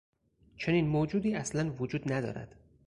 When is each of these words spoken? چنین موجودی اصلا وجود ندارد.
چنین 0.57 0.87
موجودی 0.87 1.35
اصلا 1.35 1.73
وجود 1.73 2.13
ندارد. 2.13 2.55